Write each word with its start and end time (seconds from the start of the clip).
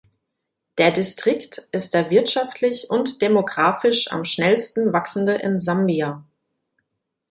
Der 0.79 0.89
Distrikt 0.89 1.67
ist 1.71 1.93
der 1.93 2.09
wirtschaftlich 2.09 2.89
und 2.89 3.21
demographisch 3.21 4.11
am 4.11 4.25
schnellsten 4.25 4.93
wachsende 4.93 5.33
in 5.35 5.59
Sambia. 5.59 6.25